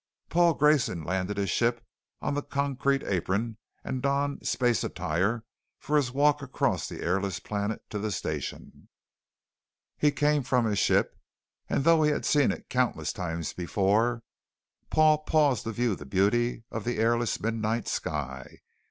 [0.29, 1.85] Paul Grayson landed his ship
[2.21, 5.43] on the concrete apron and donned space attire
[5.77, 8.89] for his walk across the airless planet to the Station.
[9.99, 11.15] He came from his ship
[11.69, 14.23] and though he had seen it countless times before
[14.89, 18.61] Paul paused to view the beauty of the airless midnight sky.